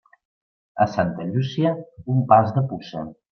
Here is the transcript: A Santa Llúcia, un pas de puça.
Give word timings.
A 0.85 0.87
Santa 0.93 1.27
Llúcia, 1.33 1.75
un 2.15 2.25
pas 2.33 2.51
de 2.57 2.65
puça. 2.73 3.05